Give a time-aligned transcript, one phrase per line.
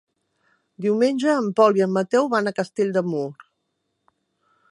[0.85, 3.27] Diumenge en Pol i en Mateu van a Castell de Mur.